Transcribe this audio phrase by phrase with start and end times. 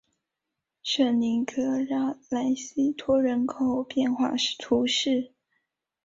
[0.81, 5.31] 圣尼科拉莱西托人口变化图示